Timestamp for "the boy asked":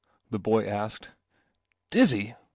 0.31-1.09